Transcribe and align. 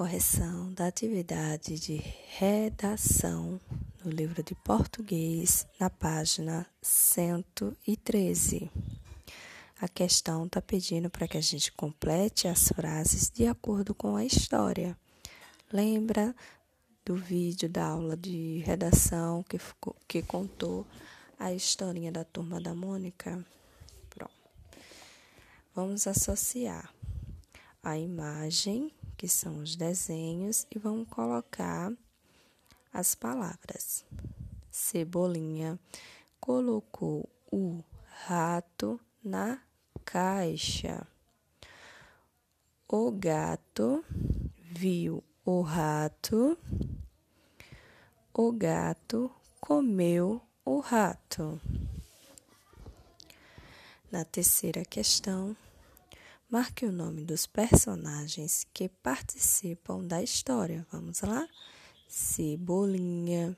correção 0.00 0.72
da 0.72 0.86
atividade 0.86 1.78
de 1.78 1.96
redação 2.30 3.60
no 4.02 4.10
livro 4.10 4.42
de 4.42 4.54
português, 4.54 5.66
na 5.78 5.90
página 5.90 6.66
113. 6.80 8.70
A 9.78 9.86
questão 9.86 10.46
está 10.46 10.62
pedindo 10.62 11.10
para 11.10 11.28
que 11.28 11.36
a 11.36 11.40
gente 11.42 11.70
complete 11.72 12.48
as 12.48 12.68
frases 12.68 13.28
de 13.28 13.46
acordo 13.46 13.94
com 13.94 14.16
a 14.16 14.24
história. 14.24 14.96
Lembra 15.70 16.34
do 17.04 17.14
vídeo 17.16 17.68
da 17.68 17.84
aula 17.84 18.16
de 18.16 18.62
redação 18.64 19.42
que, 19.42 19.58
ficou, 19.58 19.94
que 20.08 20.22
contou 20.22 20.86
a 21.38 21.52
historinha 21.52 22.10
da 22.10 22.24
turma 22.24 22.58
da 22.58 22.74
Mônica? 22.74 23.44
Pronto. 24.08 24.32
Vamos 25.74 26.06
associar 26.06 26.90
a 27.82 27.98
imagem 27.98 28.90
que 29.20 29.28
são 29.28 29.58
os 29.58 29.76
desenhos, 29.76 30.66
e 30.74 30.78
vamos 30.78 31.06
colocar 31.10 31.92
as 32.90 33.14
palavras. 33.14 34.02
Cebolinha 34.70 35.78
colocou 36.40 37.28
o 37.52 37.84
rato 38.24 38.98
na 39.22 39.60
caixa. 40.06 41.06
O 42.88 43.10
gato 43.10 44.02
viu 44.56 45.22
o 45.44 45.60
rato. 45.60 46.56
O 48.32 48.50
gato 48.52 49.30
comeu 49.60 50.40
o 50.64 50.80
rato. 50.80 51.60
Na 54.10 54.24
terceira 54.24 54.82
questão, 54.82 55.54
Marque 56.50 56.84
o 56.84 56.90
nome 56.90 57.24
dos 57.24 57.46
personagens 57.46 58.66
que 58.74 58.88
participam 58.88 60.04
da 60.04 60.20
história. 60.20 60.84
Vamos 60.90 61.20
lá? 61.20 61.46
Cebolinha, 62.08 63.56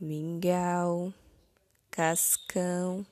Mingau, 0.00 1.14
Cascão, 1.88 3.06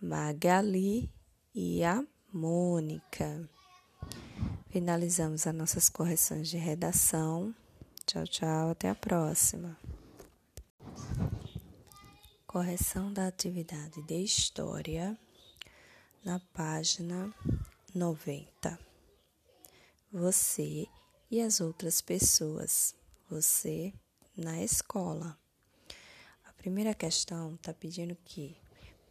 Magali 0.00 1.10
e 1.52 1.82
a 1.82 2.04
Mônica. 2.32 3.50
Finalizamos 4.70 5.44
as 5.44 5.54
nossas 5.54 5.88
correções 5.88 6.48
de 6.48 6.58
redação. 6.58 7.52
Tchau, 8.06 8.24
tchau, 8.24 8.70
até 8.70 8.88
a 8.88 8.94
próxima. 8.94 9.76
Correção 12.46 13.12
da 13.12 13.26
atividade 13.26 14.00
de 14.00 14.22
história 14.22 15.18
na 16.24 16.38
página 16.54 17.34
90. 17.94 18.78
Você 20.12 20.86
e 21.30 21.40
as 21.40 21.60
outras 21.60 22.00
pessoas. 22.00 22.94
Você 23.30 23.92
na 24.36 24.62
escola. 24.62 25.38
A 26.44 26.52
primeira 26.52 26.94
questão 26.94 27.54
está 27.54 27.74
pedindo 27.74 28.16
que 28.24 28.56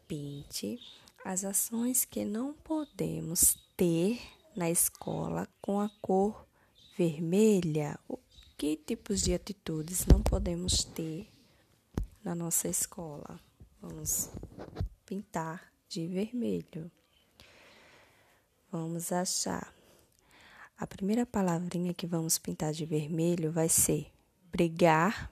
pinte 0.08 0.80
as 1.24 1.44
ações 1.44 2.06
que 2.06 2.24
não 2.24 2.54
podemos 2.54 3.58
ter 3.76 4.20
na 4.56 4.70
escola 4.70 5.48
com 5.62 5.80
a 5.80 5.90
cor 6.02 6.48
vermelha. 6.98 8.00
Que 8.58 8.76
tipos 8.76 9.22
de 9.22 9.34
atitudes 9.34 10.06
não 10.06 10.22
podemos 10.24 10.84
ter 10.84 11.28
na 12.24 12.34
nossa 12.34 12.68
escola? 12.68 13.40
Vamos 13.80 14.30
pintar 15.06 15.72
de 15.88 16.08
vermelho. 16.08 16.92
Vamos 18.72 19.12
achar. 19.14 19.74
A 20.78 20.86
primeira 20.86 21.26
palavrinha 21.26 21.94
que 21.94 22.06
vamos 22.06 22.38
pintar 22.38 22.74
de 22.74 22.86
vermelho 22.86 23.52
vai 23.52 23.70
ser 23.70 24.12
brigar. 24.52 25.32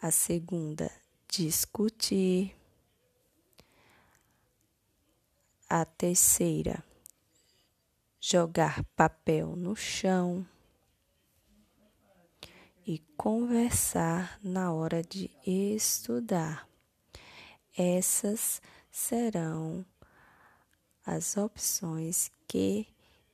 A 0.00 0.10
segunda, 0.10 0.90
discutir. 1.28 2.54
A 5.68 5.84
terceira, 5.84 6.84
jogar 8.20 8.84
papel 8.96 9.56
no 9.56 9.74
chão. 9.74 10.46
E 12.86 12.98
conversar 13.16 14.38
na 14.42 14.72
hora 14.72 15.02
de 15.02 15.30
estudar. 15.44 16.68
Essas 17.76 18.62
serão 18.90 19.84
as 21.04 21.36
opções 21.36 22.30
que 22.48 22.86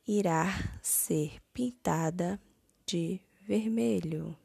irá 0.07 0.47
ser 0.81 1.39
pintada 1.53 2.39
de 2.85 3.19
vermelho. 3.47 4.37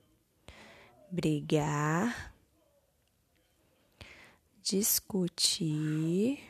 Brigar, 1.10 2.34
discutir, 4.62 6.40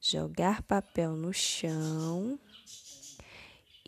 jogar 0.00 0.62
papel 0.62 1.16
no 1.16 1.32
chão 1.32 2.38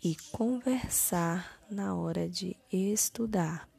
e 0.03 0.15
conversar 0.31 1.61
na 1.69 1.95
hora 1.95 2.29
de 2.29 2.55
estudar. 2.71 3.69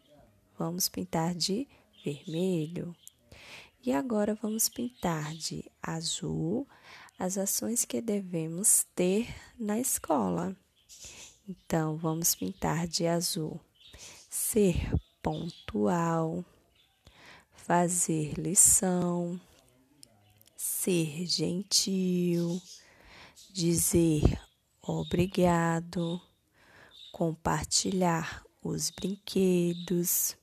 Vamos 0.58 0.88
pintar 0.88 1.34
de 1.34 1.66
vermelho. 2.04 2.94
E 3.82 3.92
agora 3.92 4.34
vamos 4.34 4.68
pintar 4.68 5.34
de 5.34 5.64
azul 5.82 6.68
as 7.18 7.38
ações 7.38 7.86
que 7.86 8.02
devemos 8.02 8.84
ter 8.94 9.26
na 9.58 9.80
escola. 9.80 10.54
Então, 11.48 11.96
vamos 11.96 12.34
pintar 12.34 12.86
de 12.86 13.06
azul 13.06 13.58
ser 14.28 14.76
pontual, 15.22 16.44
fazer 17.54 18.34
lição, 18.38 19.40
ser 20.54 21.26
gentil, 21.26 22.60
dizer 23.50 24.22
obrigado, 24.82 26.20
compartilhar 27.10 28.44
os 28.62 28.90
brinquedos, 28.90 30.36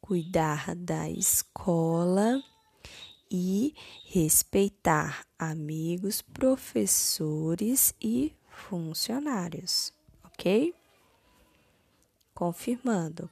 cuidar 0.00 0.74
da 0.74 1.08
escola 1.08 2.42
e 3.36 3.74
respeitar 4.04 5.26
amigos, 5.36 6.22
professores 6.22 7.92
e 8.00 8.32
funcionários, 8.48 9.92
ok? 10.22 10.72
Confirmando, 12.32 13.28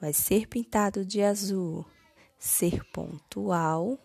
vai 0.00 0.12
ser 0.12 0.46
pintado 0.46 1.04
de 1.04 1.20
azul, 1.20 1.84
ser 2.38 2.84
pontual, 2.92 3.98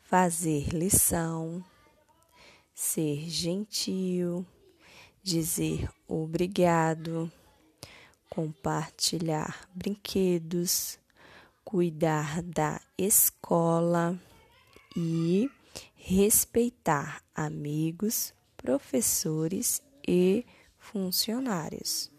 fazer 0.00 0.70
lição, 0.70 1.62
ser 2.74 3.28
gentil, 3.28 4.46
dizer 5.22 5.90
obrigado, 6.06 7.30
compartilhar 8.30 9.68
brinquedos, 9.74 10.98
cuidar 11.68 12.42
da 12.42 12.80
escola 12.96 14.18
e 14.96 15.50
respeitar 15.94 17.22
amigos, 17.34 18.32
professores 18.56 19.82
e 20.08 20.46
funcionários. 20.78 22.10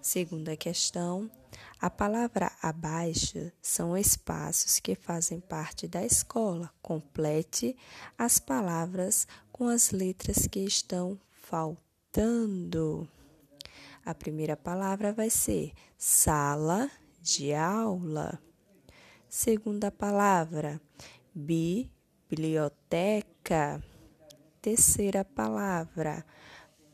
Segunda 0.00 0.56
questão, 0.56 1.30
a 1.78 1.90
palavra 1.90 2.50
abaixo 2.62 3.52
são 3.60 3.94
espaços 3.94 4.80
que 4.80 4.94
fazem 4.94 5.38
parte 5.38 5.86
da 5.86 6.02
escola. 6.02 6.72
Complete 6.80 7.76
as 8.16 8.38
palavras 8.38 9.28
com 9.52 9.68
as 9.68 9.90
letras 9.90 10.46
que 10.46 10.60
estão 10.60 11.20
faltando. 11.30 13.06
A 14.02 14.14
primeira 14.14 14.56
palavra 14.56 15.12
vai 15.12 15.28
ser 15.28 15.74
sala 15.98 16.90
de 17.20 17.52
aula. 17.52 18.47
Segunda 19.30 19.90
palavra, 19.90 20.80
biblioteca. 21.34 22.64
Terceira 24.62 25.22
palavra, 25.22 26.24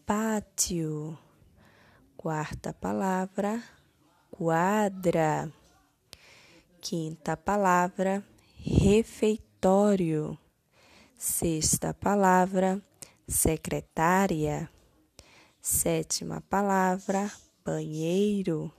pátio. 0.04 1.16
Quarta 2.16 2.72
palavra, 2.74 3.62
quadra. 4.32 5.48
Quinta 6.80 7.36
palavra, 7.36 8.20
refeitório. 8.58 10.36
Sexta 11.16 11.94
palavra, 11.94 12.82
secretária. 13.28 14.68
Sétima 15.60 16.40
palavra, 16.40 17.30
banheiro. 17.64 18.72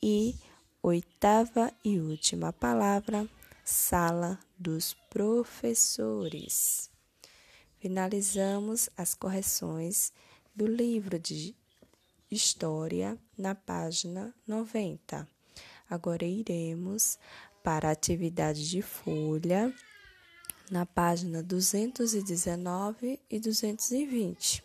E 0.00 0.36
Oitava 0.84 1.72
e 1.84 2.00
última 2.00 2.52
palavra, 2.52 3.28
sala 3.64 4.36
dos 4.58 4.94
professores. 5.08 6.90
Finalizamos 7.78 8.90
as 8.96 9.14
correções 9.14 10.12
do 10.52 10.66
livro 10.66 11.20
de 11.20 11.54
História 12.28 13.16
na 13.38 13.54
página 13.54 14.34
90. 14.44 15.28
Agora 15.88 16.24
iremos 16.24 17.16
para 17.62 17.88
a 17.88 17.92
atividade 17.92 18.68
de 18.68 18.82
folha 18.82 19.72
na 20.68 20.84
página 20.84 21.44
219 21.44 23.20
e 23.30 23.38
220. 23.38 24.64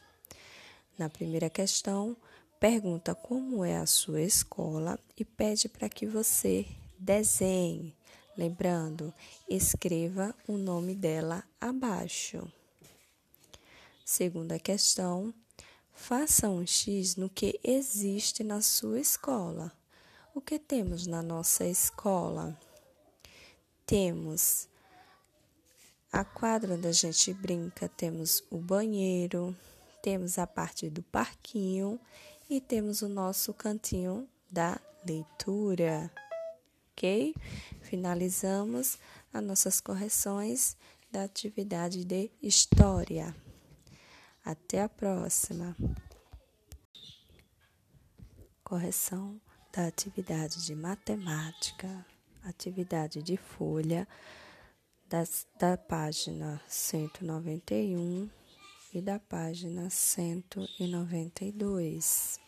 Na 0.98 1.10
primeira 1.10 1.48
questão, 1.48 2.18
pergunta 2.60 3.14
como 3.14 3.64
é 3.64 3.78
a 3.78 3.86
sua 3.86 4.22
escola 4.22 5.00
e 5.16 5.24
pede 5.24 5.70
para 5.70 5.88
que 5.88 6.06
você 6.06 6.66
desenhe. 6.98 7.96
Lembrando, 8.36 9.14
escreva 9.50 10.36
o 10.48 10.58
nome 10.58 10.94
dela 10.96 11.44
abaixo. 11.60 12.52
Segunda 14.06 14.60
questão, 14.60 15.34
faça 15.94 16.50
um 16.50 16.66
X 16.66 17.16
no 17.16 17.30
que 17.30 17.60
existe 17.64 18.44
na 18.44 18.62
sua 18.62 19.00
escola. 19.00 19.72
O 20.34 20.42
que 20.42 20.60
temos 20.60 21.08
na 21.08 21.22
nossa 21.22 21.66
escola? 21.66 22.58
Temos 23.86 24.68
a 26.12 26.24
quadra 26.24 26.76
onde 26.76 26.88
a 26.88 26.92
gente 26.92 27.34
brinca, 27.34 27.90
temos 27.90 28.44
o 28.50 28.58
banheiro, 28.58 29.56
temos 30.02 30.38
a 30.38 30.48
parte 30.48 30.90
do 30.90 31.02
parquinho 31.04 32.00
e 32.50 32.62
temos 32.62 33.02
o 33.02 33.10
nosso 33.10 33.54
cantinho 33.54 34.28
da 34.52 34.80
leitura. 35.06 36.12
Ok? 36.92 37.36
Finalizamos 37.82 38.98
as 39.34 39.44
nossas 39.44 39.82
correções 39.82 40.76
da 41.12 41.24
atividade 41.24 42.04
de 42.04 42.32
história. 42.42 43.36
Até 44.44 44.82
a 44.82 44.90
próxima. 44.90 45.76
Correção 48.64 49.40
da 49.72 49.88
atividade 49.88 50.66
de 50.66 50.76
matemática, 50.76 52.06
atividade 52.44 53.22
de 53.22 53.38
folha 53.38 54.08
das, 55.08 55.48
da 55.58 55.78
página 55.78 56.62
191 56.68 58.30
e 58.94 59.02
da 59.02 59.20
página 59.20 59.90
192. 59.90 62.40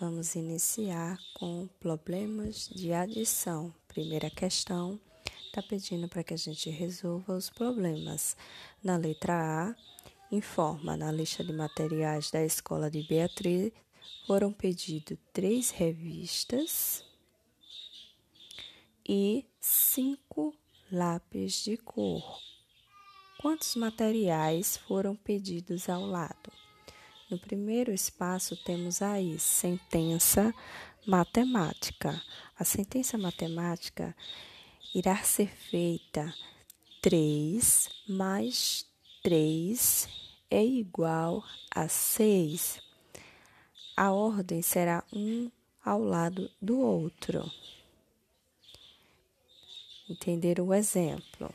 Vamos 0.00 0.34
iniciar 0.34 1.18
com 1.34 1.68
problemas 1.80 2.68
de 2.68 2.92
adição. 2.92 3.74
Primeira 3.88 4.30
questão 4.30 4.98
está 5.46 5.62
pedindo 5.62 6.08
para 6.08 6.24
que 6.24 6.34
a 6.34 6.38
gente 6.38 6.68
resolva 6.70 7.34
os 7.34 7.50
problemas. 7.50 8.36
Na 8.82 8.96
letra 8.96 9.34
A, 9.34 9.74
informa 10.34 10.96
na 10.96 11.12
lista 11.12 11.44
de 11.44 11.52
materiais 11.52 12.30
da 12.30 12.42
escola 12.44 12.90
de 12.90 13.02
Beatriz 13.02 13.72
foram 14.26 14.52
pedidos 14.52 15.18
três 15.32 15.70
revistas 15.70 17.04
e 19.08 19.46
cinco 19.60 20.52
lápis 20.90 21.64
de 21.64 21.76
cor 21.76 22.40
Quantos 23.46 23.76
materiais 23.76 24.76
foram 24.76 25.14
pedidos 25.14 25.88
ao 25.88 26.04
lado? 26.04 26.52
No 27.30 27.38
primeiro 27.38 27.92
espaço 27.92 28.56
temos 28.64 29.00
aí 29.00 29.38
sentença 29.38 30.52
matemática. 31.06 32.20
A 32.58 32.64
sentença 32.64 33.16
matemática 33.16 34.16
irá 34.92 35.14
ser 35.18 35.46
feita 35.46 36.34
3 37.00 37.88
mais 38.08 38.84
3 39.22 40.08
é 40.50 40.64
igual 40.64 41.44
a 41.70 41.86
6. 41.86 42.82
A 43.96 44.10
ordem 44.10 44.60
será 44.60 45.04
um 45.12 45.48
ao 45.84 46.02
lado 46.02 46.50
do 46.60 46.80
outro. 46.80 47.48
Entender 50.10 50.58
o 50.58 50.74
exemplo? 50.74 51.54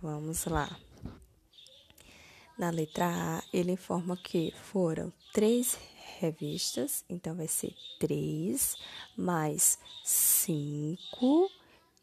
Vamos 0.00 0.46
lá. 0.46 0.87
Na 2.58 2.70
letra 2.70 3.06
A, 3.06 3.42
ele 3.52 3.70
informa 3.70 4.16
que 4.16 4.52
foram 4.64 5.12
três 5.32 5.78
revistas, 6.18 7.04
então 7.08 7.36
vai 7.36 7.46
ser 7.46 7.72
3 8.00 8.76
mais 9.16 9.78
5 10.02 11.48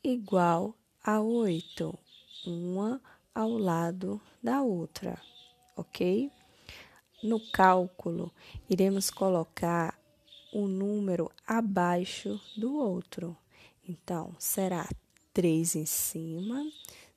igual 0.02 0.74
a 1.04 1.20
8, 1.20 1.94
uma 2.48 3.02
ao 3.34 3.50
lado 3.58 4.22
da 4.42 4.62
outra, 4.62 5.22
ok? 5.76 6.32
No 7.22 7.42
cálculo, 7.52 8.32
iremos 8.70 9.10
colocar 9.10 10.00
o 10.54 10.70
número 10.70 11.30
abaixo 11.46 12.40
do 12.56 12.78
outro. 12.78 13.36
Então, 13.86 14.34
será 14.40 14.88
3 15.34 15.76
em 15.76 15.86
cima, 15.86 16.66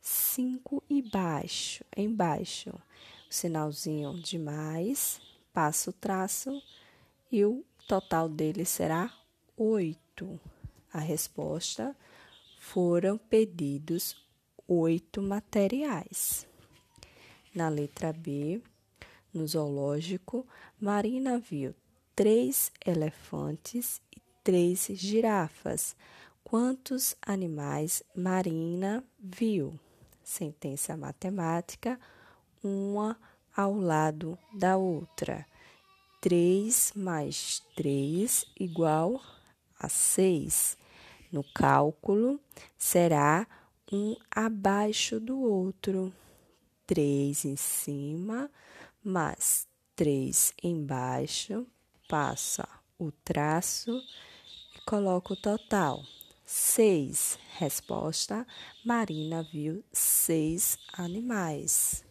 5 0.01 0.83
embaixo, 0.91 1.85
embaixo 1.97 2.75
sinalzinho 3.29 4.15
de 4.15 4.39
mais, 4.39 5.21
passo 5.53 5.91
o 5.91 5.93
traço 5.93 6.63
e 7.31 7.45
o 7.45 7.65
total 7.87 8.29
dele 8.29 8.65
será 8.65 9.13
8. 9.57 10.41
A 10.93 10.99
resposta 10.99 11.95
foram 12.59 13.19
pedidos 13.19 14.17
oito 14.67 15.23
materiais. 15.23 16.47
Na 17.55 17.69
letra 17.69 18.13
B, 18.13 18.61
no 19.33 19.47
zoológico, 19.47 20.47
Marina 20.79 21.39
viu 21.39 21.75
três 22.15 22.71
elefantes 22.85 24.01
e 24.15 24.21
três 24.45 24.87
girafas. 24.93 25.97
Quantos 26.45 27.17
animais 27.23 28.03
Marina 28.15 29.03
viu? 29.19 29.79
Sentença 30.23 30.97
matemática 30.97 31.99
uma 32.63 33.19
ao 33.57 33.75
lado 33.75 34.39
da 34.53 34.77
outra. 34.77 35.47
3 36.21 36.93
mais 36.97 37.63
3 37.77 38.45
igual 38.59 39.21
a 39.79 39.89
6. 39.89 40.77
No 41.31 41.45
cálculo, 41.55 42.41
será 42.77 43.47
um 43.93 44.17
abaixo 44.31 45.21
do 45.21 45.41
outro. 45.41 46.13
3 46.87 47.45
em 47.45 47.57
cima 47.57 48.51
mais 49.05 49.67
3 49.95 50.53
embaixo. 50.63 51.67
Passa 52.09 52.67
o 52.99 53.13
traço 53.13 54.03
e 54.75 54.81
coloca 54.87 55.35
o 55.35 55.37
total. 55.37 56.03
6. 56.45 57.39
Resposta: 57.59 58.47
Marina 58.85 59.43
viu 59.43 59.85
seis 59.93 60.79
animais. 60.95 62.08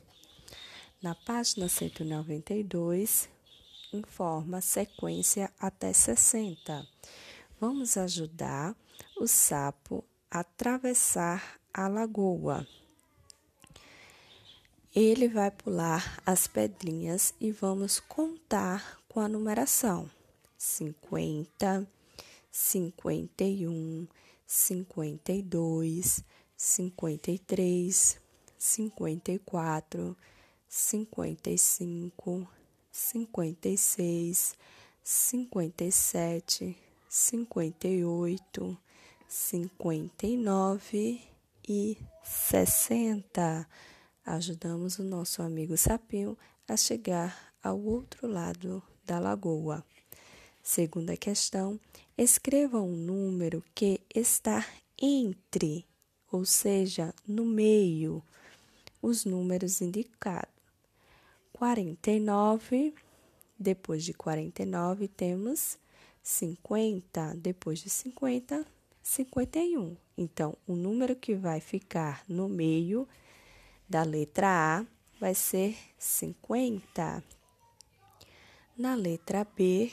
Na 0.99 1.13
página 1.13 1.69
192, 1.69 3.29
informa 3.93 4.57
a 4.57 4.61
sequência 4.61 5.53
até 5.59 5.93
60. 5.93 6.87
Vamos 7.61 7.97
ajudar 7.97 8.75
o 9.15 9.27
sapo 9.27 10.03
a 10.31 10.39
atravessar 10.39 11.59
a 11.71 11.87
lagoa. 11.87 12.67
Ele 14.95 15.27
vai 15.27 15.51
pular 15.51 16.19
as 16.25 16.47
pedrinhas 16.47 17.31
e 17.39 17.51
vamos 17.51 17.99
contar 17.99 18.99
com 19.07 19.19
a 19.19 19.27
numeração: 19.27 20.09
50, 20.57 21.87
51, 22.51 24.07
52, 24.47 26.23
53, 26.57 28.19
54 28.57 30.17
cinquenta 30.67 31.49
e 31.49 31.57
cinco, 31.57 32.47
cinquenta 32.91 33.69
e 33.69 33.77
seis, 33.77 34.55
cinquenta 35.03 35.83
e 35.83 35.91
sete, 35.91 36.77
cinquenta 37.09 37.87
e 37.87 38.03
oito, 38.03 38.77
cinquenta 39.27 40.27
e 40.27 40.35
nove 40.37 41.21
e 41.67 41.97
sessenta. 42.23 43.67
Ajudamos 44.25 44.99
o 44.99 45.03
nosso 45.03 45.41
amigo 45.41 45.77
sapinho 45.77 46.37
a 46.67 46.75
chegar 46.75 47.53
ao 47.63 47.79
outro 47.79 48.27
lado 48.27 48.83
da 49.05 49.19
lagoa. 49.19 49.85
Segunda 50.61 51.15
questão, 51.15 51.79
escreva 52.17 52.81
um 52.81 52.93
número 52.93 53.63
que 53.73 54.01
está 54.13 54.67
entre, 55.01 55.85
ou 56.29 56.43
seja, 56.43 57.13
no 57.25 57.45
meio, 57.45 58.21
os 59.01 59.23
números 59.23 59.79
indicados. 59.79 60.56
49. 61.57 62.93
Depois 63.57 64.03
de 64.03 64.13
49, 64.13 65.07
temos 65.07 65.79
50. 66.21 67.35
Depois 67.37 67.79
de 67.79 67.89
50, 67.89 68.65
51. 69.01 69.97
Então, 70.15 70.55
o 70.67 70.75
número 70.75 71.15
que 71.15 71.33
vai 71.33 71.59
ficar 71.59 72.23
no 72.27 72.47
meio 72.47 73.07
da 73.89 74.03
letra 74.03 74.47
A 74.79 74.85
vai 75.19 75.33
ser 75.33 75.75
50. 75.97 77.23
Na 78.77 78.93
letra 78.93 79.43
B, 79.55 79.91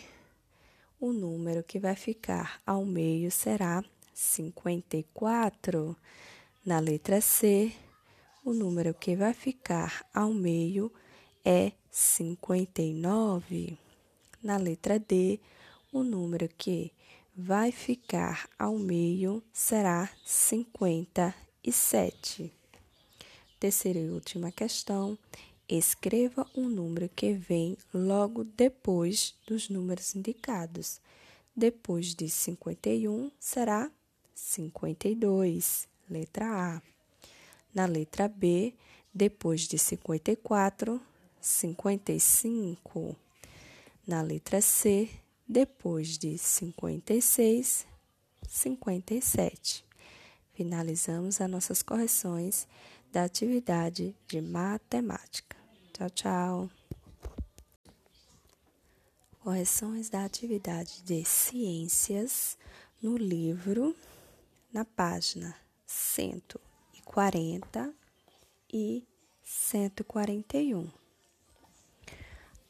o 1.00 1.12
número 1.12 1.62
que 1.62 1.78
vai 1.78 1.97
ficar 1.97 2.61
ao 2.66 2.85
meio 2.85 3.30
será 3.30 3.83
54. 4.12 5.97
Na 6.64 6.78
letra 6.78 7.23
C, 7.23 7.73
o 8.44 8.52
número 8.52 8.92
que 8.92 9.16
vai 9.16 9.33
ficar 9.33 10.06
ao 10.12 10.35
meio 10.35 10.92
é 11.44 11.72
59. 11.90 13.76
Na 14.42 14.56
letra 14.56 14.98
D, 14.98 15.38
o 15.92 16.02
número 16.02 16.48
que 16.56 16.90
vai 17.36 17.70
ficar 17.70 18.48
ao 18.58 18.78
meio 18.78 19.42
será 19.52 20.08
57. 20.24 22.50
Terceira 23.60 23.98
e 23.98 24.08
última 24.10 24.50
questão. 24.50 25.18
Escreva 25.68 26.46
um 26.54 26.68
número 26.68 27.08
que 27.08 27.32
vem 27.32 27.76
logo 27.92 28.44
depois 28.44 29.34
dos 29.46 29.68
números 29.68 30.14
indicados. 30.14 31.00
Depois 31.56 32.14
de 32.14 32.28
51 32.28 33.30
será 33.38 33.90
52, 34.34 35.88
letra 36.10 36.76
A. 36.76 36.82
Na 37.72 37.86
letra 37.86 38.28
B, 38.28 38.74
depois 39.12 39.62
de 39.62 39.78
54, 39.78 41.00
55. 41.44 43.14
Na 44.06 44.22
letra 44.22 44.62
C, 44.62 45.10
depois 45.46 46.16
de 46.16 46.38
56, 46.38 47.86
57. 48.48 49.84
Finalizamos 50.54 51.38
as 51.40 51.50
nossas 51.50 51.82
correções 51.82 52.66
da 53.12 53.24
atividade 53.24 54.16
de 54.26 54.40
matemática. 54.40 55.56
Tchau, 55.92 56.10
tchau. 56.10 56.70
Correções 59.40 60.08
da 60.08 60.24
atividade 60.24 61.02
de 61.02 61.22
ciências 61.26 62.56
no 63.02 63.18
livro, 63.18 63.94
na 64.72 64.86
página 64.86 65.54
140 65.86 67.94
e 68.72 69.06
141. 69.42 71.03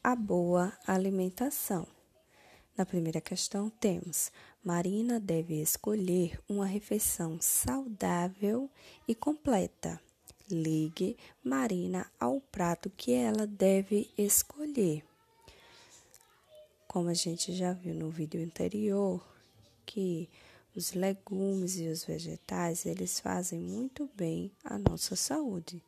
A 0.06 0.14
boa 0.14 0.70
alimentação. 0.86 1.86
Na 2.76 2.84
primeira 2.84 3.22
questão, 3.22 3.70
temos: 3.70 4.30
Marina 4.62 5.18
deve 5.18 5.62
escolher 5.62 6.38
uma 6.46 6.66
refeição 6.66 7.38
saudável 7.40 8.68
e 9.08 9.14
completa. 9.14 9.98
Ligue 10.50 11.16
Marina 11.42 12.06
ao 12.20 12.38
prato 12.38 12.90
que 12.90 13.12
ela 13.12 13.46
deve 13.46 14.10
escolher. 14.18 15.02
Como 16.86 17.08
a 17.08 17.14
gente 17.14 17.54
já 17.54 17.72
viu 17.72 17.94
no 17.94 18.10
vídeo 18.10 18.44
anterior, 18.44 19.26
que 19.86 20.28
os 20.76 20.92
legumes 20.92 21.78
e 21.78 21.88
os 21.88 22.04
vegetais, 22.04 22.84
eles 22.84 23.18
fazem 23.18 23.58
muito 23.58 24.06
bem 24.14 24.52
à 24.62 24.76
nossa 24.76 25.16
saúde. 25.16 25.82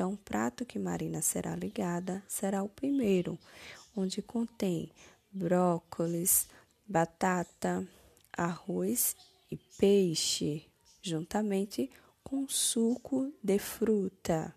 Então, 0.00 0.14
o 0.14 0.16
prato 0.16 0.64
que 0.64 0.78
Marina 0.78 1.20
será 1.20 1.54
ligada 1.54 2.24
será 2.26 2.62
o 2.62 2.70
primeiro, 2.70 3.38
onde 3.94 4.22
contém 4.22 4.90
brócolis, 5.30 6.48
batata, 6.88 7.86
arroz 8.32 9.14
e 9.50 9.58
peixe, 9.76 10.64
juntamente 11.02 11.90
com 12.24 12.48
suco 12.48 13.30
de 13.44 13.58
fruta. 13.58 14.54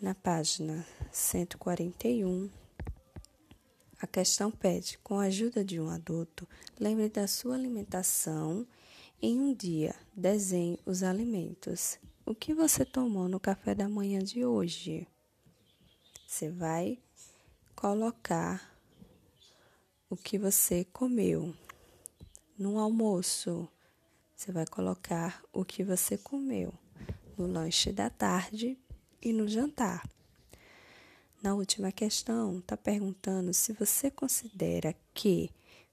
Na 0.00 0.14
página 0.14 0.86
141, 1.10 2.48
a 4.00 4.06
questão 4.06 4.52
pede: 4.52 4.98
com 4.98 5.18
a 5.18 5.24
ajuda 5.24 5.64
de 5.64 5.80
um 5.80 5.90
adulto, 5.90 6.48
lembre 6.78 7.08
da 7.08 7.26
sua 7.26 7.56
alimentação. 7.56 8.64
Em 9.20 9.36
um 9.40 9.52
dia, 9.52 9.96
desenhe 10.14 10.78
os 10.86 11.02
alimentos. 11.02 11.98
O 12.28 12.34
que 12.34 12.52
você 12.52 12.84
tomou 12.84 13.26
no 13.26 13.40
café 13.40 13.74
da 13.74 13.88
manhã 13.88 14.18
de 14.18 14.44
hoje? 14.44 15.08
Você 16.26 16.50
vai 16.50 16.98
colocar 17.74 18.70
o 20.10 20.14
que 20.14 20.36
você 20.36 20.84
comeu. 20.92 21.54
No 22.58 22.78
almoço, 22.78 23.66
você 24.36 24.52
vai 24.52 24.66
colocar 24.66 25.42
o 25.54 25.64
que 25.64 25.82
você 25.82 26.18
comeu. 26.18 26.70
No 27.34 27.46
lanche 27.46 27.92
da 27.92 28.10
tarde 28.10 28.76
e 29.22 29.32
no 29.32 29.48
jantar. 29.48 30.06
Na 31.42 31.54
última 31.54 31.90
questão, 31.90 32.58
está 32.58 32.76
perguntando 32.76 33.54
se 33.54 33.72
você 33.72 34.10
considera 34.10 34.94
que 35.14 35.50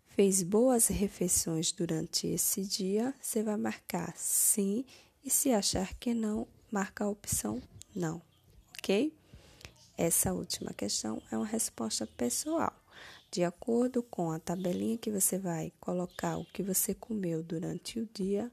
fez 0.08 0.44
boas 0.44 0.88
refeições 0.88 1.72
durante 1.72 2.28
esse 2.28 2.62
dia, 2.62 3.16
você 3.22 3.42
vai 3.42 3.56
marcar 3.56 4.14
sim, 4.18 4.84
e 5.26 5.30
se 5.30 5.52
achar 5.52 5.96
que 5.96 6.14
não, 6.14 6.48
marca 6.72 7.04
a 7.04 7.10
opção 7.10 7.62
não, 7.96 8.22
ok? 8.78 9.12
Essa 9.98 10.34
última 10.34 10.74
questão 10.74 11.22
é 11.32 11.38
uma 11.38 11.46
resposta 11.46 12.06
pessoal. 12.06 12.74
De 13.32 13.44
acordo 13.44 14.04
com 14.04 14.32
a 14.32 14.40
tabelinha 14.40 14.98
que 14.98 15.10
você 15.10 15.38
vai 15.38 15.74
colocar 15.80 16.38
o 16.38 16.46
que 16.46 16.62
você 16.62 16.94
comeu 16.94 17.42
durante 17.42 18.00
o 18.00 18.08
dia, 18.14 18.52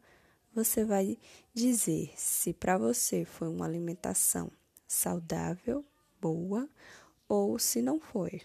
você 0.55 0.85
vai 0.85 1.19
dizer 1.53 2.13
se 2.17 2.53
para 2.53 2.79
você 2.79 3.25
foi 3.25 3.49
uma 3.49 3.67
alimentação 3.67 4.51
saudável, 4.87 5.85
boa 6.21 6.69
ou 7.29 7.59
se 7.59 7.83
não 7.83 8.01
foi. 8.01 8.43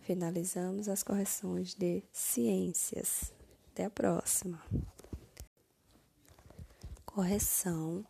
Finalizamos 0.00 0.88
as 0.88 1.02
correções 1.02 1.74
de 1.74 2.02
ciências. 2.12 3.32
Até 3.72 3.86
a 3.86 3.90
próxima. 3.90 4.62
Correção 7.14 8.04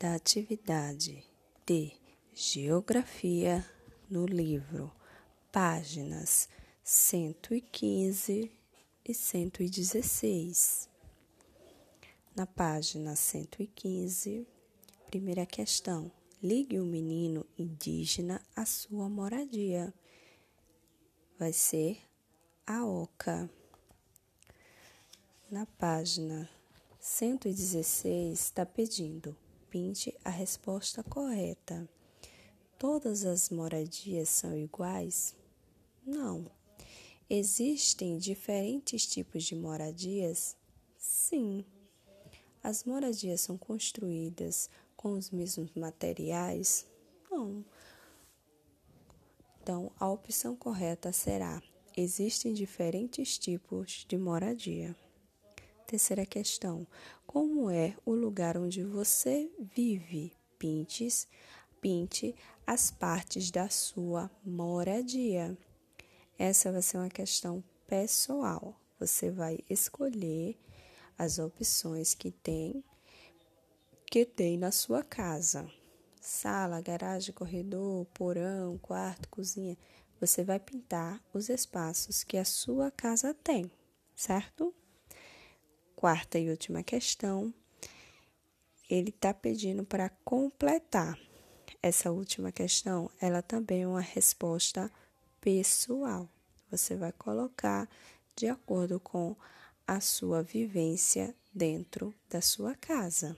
da 0.00 0.16
atividade 0.16 1.24
de 1.64 1.92
Geografia 2.34 3.64
no 4.10 4.26
livro 4.26 4.90
páginas 5.52 6.48
115 6.82 8.50
e 9.04 9.14
116. 9.14 10.88
Na 12.34 12.46
página 12.46 13.14
115, 13.14 14.44
primeira 15.06 15.46
questão: 15.46 16.10
ligue 16.42 16.80
o 16.80 16.84
menino 16.84 17.46
indígena 17.56 18.42
à 18.56 18.66
sua 18.66 19.08
moradia. 19.08 19.94
Vai 21.38 21.52
ser 21.52 21.96
a 22.66 22.84
oca. 22.84 23.48
Na 25.48 25.64
página 25.64 26.50
116, 27.10 28.38
está 28.38 28.66
pedindo: 28.66 29.34
pinte 29.70 30.14
a 30.22 30.28
resposta 30.28 31.02
correta. 31.02 31.88
Todas 32.78 33.24
as 33.24 33.48
moradias 33.48 34.28
são 34.28 34.54
iguais? 34.54 35.34
Não. 36.06 36.44
Existem 37.28 38.18
diferentes 38.18 39.06
tipos 39.06 39.44
de 39.44 39.56
moradias? 39.56 40.54
Sim. 40.98 41.64
As 42.62 42.84
moradias 42.84 43.40
são 43.40 43.56
construídas 43.56 44.68
com 44.94 45.12
os 45.12 45.30
mesmos 45.30 45.72
materiais? 45.74 46.86
Não. 47.30 47.64
Então, 49.62 49.90
a 49.98 50.08
opção 50.08 50.54
correta 50.54 51.10
será: 51.10 51.62
existem 51.96 52.52
diferentes 52.52 53.38
tipos 53.38 54.04
de 54.06 54.18
moradia. 54.18 54.94
Terceira 55.88 56.26
questão: 56.26 56.86
como 57.26 57.70
é 57.70 57.96
o 58.04 58.12
lugar 58.12 58.58
onde 58.58 58.84
você 58.84 59.50
vive? 59.74 60.36
Pintes, 60.58 61.26
pinte 61.80 62.34
as 62.66 62.90
partes 62.90 63.50
da 63.50 63.70
sua 63.70 64.30
moradia. 64.44 65.56
Essa 66.38 66.70
vai 66.70 66.82
ser 66.82 66.98
uma 66.98 67.08
questão 67.08 67.64
pessoal. 67.86 68.78
Você 69.00 69.30
vai 69.30 69.60
escolher 69.70 70.58
as 71.16 71.38
opções 71.38 72.12
que 72.12 72.30
tem 72.30 72.84
que 74.10 74.26
tem 74.26 74.58
na 74.58 74.70
sua 74.70 75.02
casa. 75.02 75.66
Sala, 76.20 76.82
garagem, 76.82 77.34
corredor, 77.34 78.04
porão, 78.12 78.76
quarto, 78.76 79.26
cozinha. 79.30 79.78
Você 80.20 80.44
vai 80.44 80.60
pintar 80.60 81.24
os 81.32 81.48
espaços 81.48 82.22
que 82.22 82.36
a 82.36 82.44
sua 82.44 82.90
casa 82.90 83.32
tem, 83.32 83.70
certo? 84.14 84.74
Quarta 85.98 86.38
e 86.38 86.48
última 86.48 86.80
questão. 86.80 87.52
Ele 88.88 89.08
está 89.08 89.34
pedindo 89.34 89.84
para 89.84 90.08
completar. 90.24 91.18
Essa 91.82 92.12
última 92.12 92.52
questão, 92.52 93.10
ela 93.20 93.42
também 93.42 93.82
é 93.82 93.88
uma 93.88 94.00
resposta 94.00 94.88
pessoal. 95.40 96.28
Você 96.70 96.94
vai 96.94 97.10
colocar 97.10 97.90
de 98.36 98.46
acordo 98.46 99.00
com 99.00 99.34
a 99.84 100.00
sua 100.00 100.40
vivência 100.40 101.34
dentro 101.52 102.14
da 102.30 102.40
sua 102.40 102.76
casa. 102.76 103.36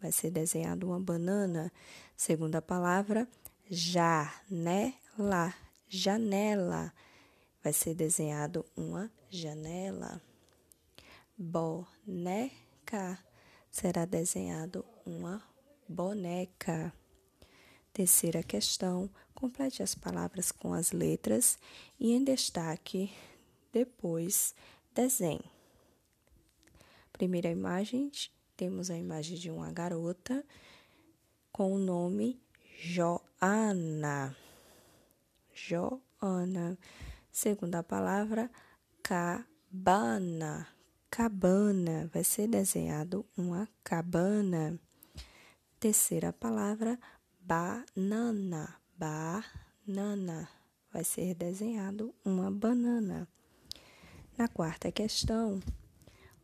Vai 0.00 0.12
ser 0.12 0.30
desenhado 0.30 0.88
uma 0.88 1.00
banana. 1.00 1.72
Segunda 2.16 2.60
palavra, 2.60 3.28
janela, 3.70 5.54
janela. 5.94 6.92
Vai 7.62 7.72
ser 7.72 7.94
desenhado 7.94 8.64
uma 8.76 9.10
janela. 9.30 10.20
Boneca. 11.36 13.18
Será 13.70 14.04
desenhado 14.04 14.84
uma 15.06 15.42
boneca. 15.88 16.92
Terceira 17.92 18.42
questão: 18.42 19.08
complete 19.34 19.82
as 19.82 19.94
palavras 19.94 20.52
com 20.52 20.72
as 20.72 20.92
letras 20.92 21.58
e 21.98 22.12
em 22.12 22.22
destaque 22.22 23.12
depois 23.72 24.54
desenhe. 24.94 25.50
Primeira 27.12 27.48
imagem, 27.48 28.10
temos 28.56 28.90
a 28.90 28.96
imagem 28.96 29.36
de 29.36 29.50
uma 29.50 29.70
garota 29.70 30.44
com 31.52 31.72
o 31.72 31.78
nome 31.78 32.40
Joana. 32.80 34.36
Joana. 35.54 36.76
Segunda 37.30 37.82
palavra, 37.82 38.50
cabana. 39.02 40.68
Cabana. 41.10 42.10
Vai 42.12 42.24
ser 42.24 42.48
desenhado 42.48 43.24
uma 43.36 43.68
cabana. 43.82 44.78
Terceira 45.78 46.32
palavra, 46.32 46.98
banana, 47.40 48.76
banana. 48.98 50.48
Vai 50.92 51.04
ser 51.04 51.34
desenhado 51.34 52.14
uma 52.24 52.50
banana. 52.50 53.28
Na 54.36 54.48
quarta 54.48 54.90
questão, 54.90 55.60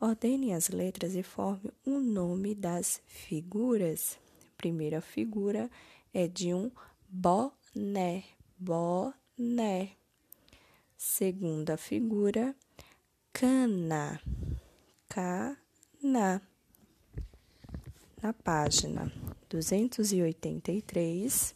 ordene 0.01 0.53
as 0.53 0.69
letras 0.69 1.15
e 1.15 1.23
forme 1.23 1.73
o 1.85 1.99
nome 1.99 2.55
das 2.55 3.03
figuras. 3.07 4.19
primeira 4.57 5.01
figura 5.01 5.71
é 6.13 6.29
de 6.29 6.53
um 6.53 6.71
boné, 7.09 8.25
boné. 8.61 9.97
Segunda 10.99 11.79
figura, 11.79 12.55
cana, 13.33 14.21
cana. 15.09 16.43
Na 18.23 18.35
página 18.35 19.11
283, 19.49 21.55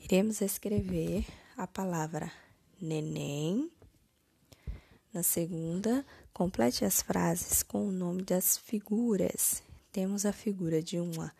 iremos 0.00 0.40
escrever 0.40 1.26
a 1.58 1.66
palavra 1.66 2.32
neném. 2.80 3.70
Na 5.12 5.22
segunda, 5.22 6.06
complete 6.32 6.86
as 6.86 7.02
frases 7.02 7.62
com 7.62 7.86
o 7.86 7.92
nome 7.92 8.22
das 8.22 8.56
figuras. 8.56 9.62
Temos 9.92 10.24
a 10.24 10.32
figura 10.32 10.82
de 10.82 10.98
uma 10.98 11.34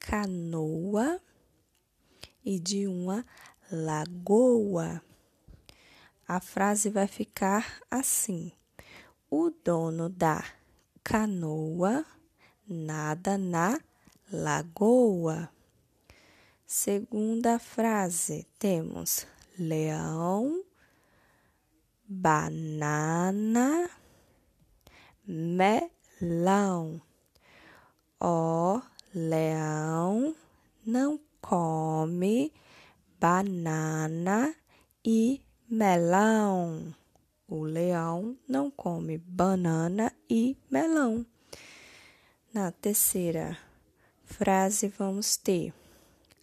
canoa 0.00 1.20
e 2.50 2.58
de 2.58 2.88
uma 2.88 3.24
lagoa. 3.70 5.00
A 6.26 6.40
frase 6.40 6.90
vai 6.90 7.06
ficar 7.06 7.80
assim: 7.88 8.50
O 9.30 9.50
dono 9.50 10.08
da 10.08 10.44
canoa 11.04 12.04
nada 12.66 13.38
na 13.38 13.78
lagoa. 14.32 15.48
Segunda 16.66 17.60
frase, 17.60 18.44
temos 18.58 19.28
leão, 19.56 20.64
banana, 22.04 23.88
melão. 25.24 27.00
O 28.20 28.82
leão 29.14 30.34
não 30.84 31.16
come 31.40 32.52
banana 33.18 34.54
e 35.04 35.42
melão. 35.68 36.94
O 37.48 37.64
leão 37.64 38.36
não 38.48 38.70
come 38.70 39.18
banana 39.18 40.12
e 40.28 40.56
melão. 40.70 41.26
Na 42.52 42.70
terceira 42.70 43.58
frase, 44.24 44.88
vamos 44.88 45.36
ter 45.36 45.74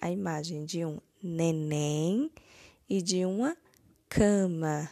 a 0.01 0.11
imagem 0.11 0.65
de 0.65 0.85
um 0.85 0.99
neném 1.21 2.31
e 2.89 3.01
de 3.01 3.25
uma 3.25 3.57
cama. 4.09 4.89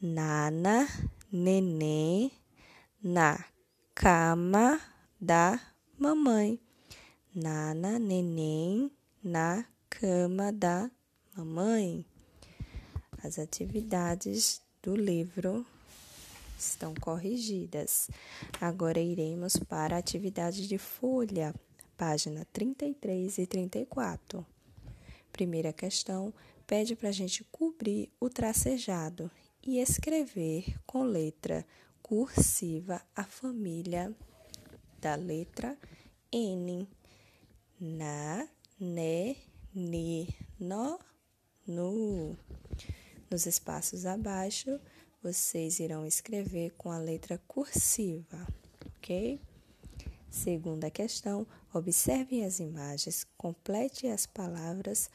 Nana, 0.00 0.88
neném, 1.30 2.32
na 3.02 3.44
cama 3.94 4.80
da 5.20 5.60
mamãe. 5.98 6.58
Nana, 7.34 7.98
neném, 7.98 8.90
na 9.22 9.64
cama 9.88 10.52
da 10.52 10.90
mamãe. 11.36 12.04
As 13.22 13.38
atividades 13.38 14.62
do 14.82 14.96
livro 14.96 15.66
estão 16.58 16.94
corrigidas. 16.94 18.10
Agora 18.60 19.00
iremos 19.00 19.56
para 19.56 19.96
a 19.96 19.98
atividade 19.98 20.66
de 20.66 20.78
folha, 20.78 21.54
página 21.96 22.46
33 22.52 23.38
e 23.38 23.46
34. 23.46 24.46
Primeira 25.32 25.72
questão 25.72 26.32
pede 26.66 26.96
para 26.96 27.10
a 27.10 27.12
gente 27.12 27.44
cobrir 27.44 28.10
o 28.18 28.30
tracejado 28.30 29.30
e 29.62 29.78
escrever 29.78 30.76
com 30.86 31.02
letra 31.02 31.66
cursiva 32.02 33.02
a 33.14 33.24
família 33.24 34.14
da 35.00 35.14
letra 35.14 35.76
N. 36.32 36.88
Na, 37.78 38.46
ne, 38.80 39.36
ni, 39.74 40.34
no, 40.58 40.98
nu. 41.66 42.36
Nos 43.30 43.46
espaços 43.46 44.06
abaixo, 44.06 44.80
vocês 45.22 45.78
irão 45.78 46.06
escrever 46.06 46.72
com 46.78 46.90
a 46.90 46.98
letra 46.98 47.38
cursiva, 47.46 48.46
ok? 48.86 49.38
Segunda 50.30 50.90
questão: 50.90 51.46
observe 51.74 52.42
as 52.42 52.58
imagens, 52.58 53.26
complete 53.36 54.06
as 54.06 54.24
palavras 54.24 55.10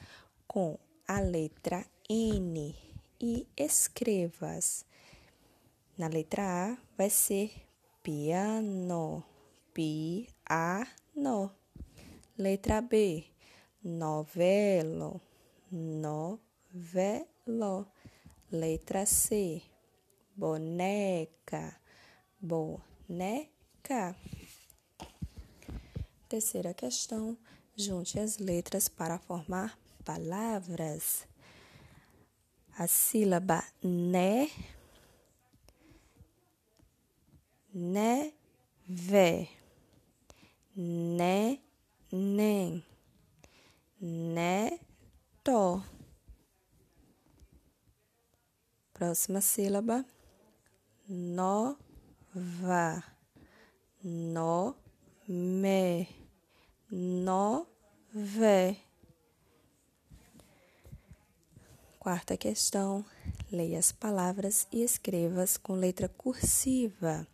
com 0.48 0.78
a 1.08 1.20
letra 1.20 1.86
N 2.08 2.76
e 3.20 3.48
escreva-as. 3.58 4.86
Na 5.98 6.08
letra 6.08 6.44
A 6.44 6.78
vai 6.98 7.10
ser 7.10 7.52
piano, 8.04 9.24
piano. 9.74 11.52
Letra 12.38 12.82
B, 12.82 13.24
novelo, 13.86 15.22
novelo. 15.72 17.22
Letra 18.52 19.06
C, 19.06 19.62
boneca, 20.36 21.80
boneca. 22.40 24.16
Terceira 26.28 26.74
questão: 26.74 27.38
junte 27.76 28.20
as 28.20 28.40
letras 28.40 28.90
para 28.90 29.20
formar 29.20 29.78
palavras. 30.04 31.28
A 32.78 32.88
sílaba 32.88 33.64
né, 33.82 34.50
neve, 37.74 39.50
né, 40.76 41.60
nem, 42.12 42.84
neto. 44.06 45.84
Próxima 48.94 49.42
sílaba, 49.42 50.06
nova, 51.10 53.04
no, 54.04 54.76
me, 55.28 56.08
nove. 56.92 58.78
Quarta 61.98 62.38
questão. 62.38 63.04
Leia 63.52 63.80
as 63.80 63.92
palavras 63.92 64.68
e 64.72 64.84
escreva-as 64.84 65.58
com 65.58 65.74
letra 65.74 66.08
cursiva. 66.08 67.28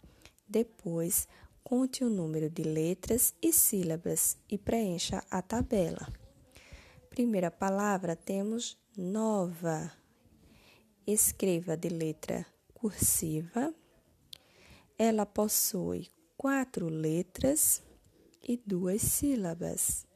Depois, 0.47 1.27
conte 1.63 2.03
o 2.03 2.09
número 2.09 2.49
de 2.49 2.63
letras 2.63 3.33
e 3.41 3.51
sílabas 3.51 4.37
e 4.49 4.57
preencha 4.57 5.23
a 5.29 5.41
tabela. 5.41 6.20
Primeira 7.21 7.51
palavra 7.51 8.15
temos 8.15 8.75
nova. 8.97 9.91
Escreva 11.05 11.77
de 11.77 11.87
letra 11.87 12.47
cursiva. 12.73 13.71
Ela 14.97 15.23
possui 15.23 16.09
quatro 16.35 16.89
letras 16.89 17.83
e 18.41 18.57
duas 18.65 19.03
sílabas. 19.03 20.07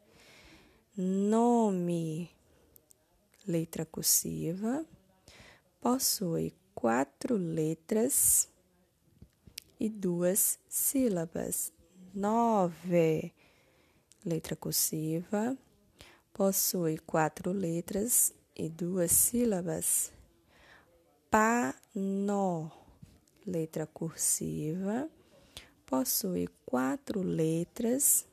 Nome 0.98 2.32
letra 3.46 3.86
cursiva, 3.86 4.84
possui 5.80 6.56
quatro 6.74 7.38
letras 7.38 8.50
e 9.80 9.90
duas 9.90 10.58
sílabas. 10.68 11.72
Nove, 12.16 13.32
letra 14.26 14.56
cursiva, 14.56 15.56
possui 16.36 16.98
quatro 16.98 17.54
letras 17.54 18.34
e 18.54 18.68
duas 18.68 19.10
sílabas. 19.10 20.12
Pano, 21.32 22.70
letra 23.48 23.88
cursiva, 23.88 25.10
possui 25.86 26.50
quatro 26.66 27.22
letras 27.22 28.26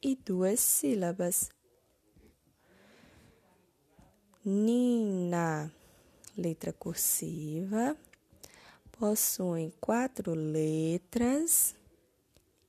e 0.00 0.16
duas 0.16 0.58
sílabas. 0.58 1.50
Nina, 4.42 5.70
letra 6.38 6.72
cursiva, 6.72 7.94
possui 8.90 9.70
quatro 9.78 10.32
letras 10.32 11.74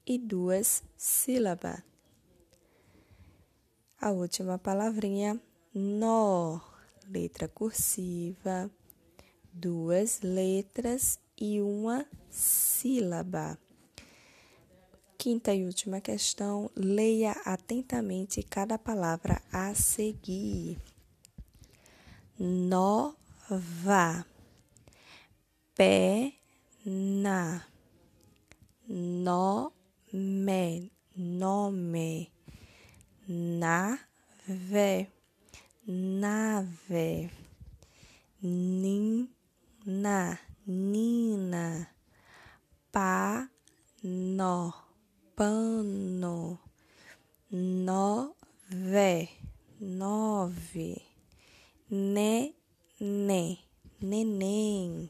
e 0.06 0.17
duas 0.17 0.84
sílabas. 0.97 1.90
A 4.03 4.09
última 4.09 4.57
palavrinha, 4.57 5.39
nó, 5.75 6.59
letra 7.07 7.47
cursiva, 7.47 8.67
duas 9.53 10.21
letras 10.21 11.19
e 11.39 11.61
uma 11.61 12.07
sílaba. 12.27 13.59
Quinta 15.19 15.53
e 15.53 15.63
última 15.63 16.01
questão, 16.01 16.71
leia 16.75 17.33
atentamente 17.45 18.41
cada 18.41 18.79
palavra 18.79 19.39
a 19.53 19.75
seguir. 19.75 20.79
Nova, 22.39 23.15
pena, 25.75 27.67
nome, 28.87 29.61
nome, 31.15 32.31
nave, 33.32 35.08
nave, 35.88 37.32
nina, 38.41 40.39
nina, 40.67 41.88
pano, 42.91 44.74
pano, 45.36 46.60
nove, 47.50 49.30
nove 49.80 51.12
né, 51.91 52.54
neném. 54.00 55.10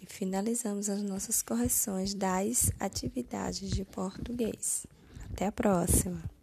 E 0.00 0.06
finalizamos 0.06 0.88
as 0.88 1.02
nossas 1.02 1.42
correções 1.42 2.14
das 2.14 2.72
atividades 2.80 3.70
de 3.70 3.84
português. 3.84 4.86
Até 5.30 5.46
a 5.46 5.52
próxima! 5.52 6.39